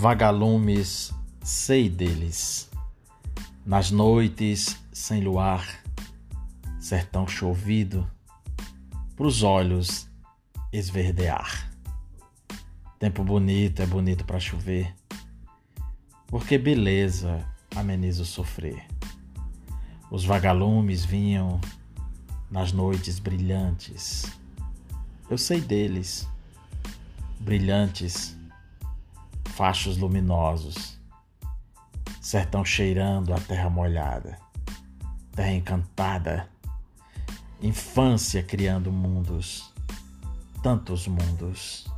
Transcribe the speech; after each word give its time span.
Vagalumes, 0.00 1.12
sei 1.42 1.88
deles. 1.88 2.70
Nas 3.66 3.90
noites 3.90 4.78
sem 4.92 5.20
luar, 5.20 5.66
sertão 6.78 7.26
chovido, 7.26 8.08
pros 9.16 9.42
olhos 9.42 10.08
esverdear. 10.72 11.68
Tempo 13.00 13.24
bonito 13.24 13.82
é 13.82 13.86
bonito 13.86 14.24
para 14.24 14.38
chover, 14.38 14.94
porque 16.28 16.56
beleza 16.56 17.44
ameniza 17.74 18.22
o 18.22 18.24
sofrer. 18.24 18.86
Os 20.12 20.24
vagalumes 20.24 21.04
vinham 21.04 21.60
nas 22.48 22.70
noites 22.70 23.18
brilhantes. 23.18 24.26
Eu 25.28 25.36
sei 25.36 25.60
deles, 25.60 26.28
brilhantes, 27.40 28.37
fachos 29.58 29.96
luminosos, 29.96 30.96
sertão 32.20 32.64
cheirando 32.64 33.34
a 33.34 33.40
terra 33.40 33.68
molhada, 33.68 34.38
terra 35.34 35.50
encantada, 35.50 36.48
infância 37.60 38.40
criando 38.40 38.92
mundos, 38.92 39.74
tantos 40.62 41.08
mundos. 41.08 41.90